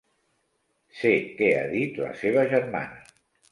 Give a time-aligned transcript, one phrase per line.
[1.01, 3.17] Sé què ha dit la seva germana.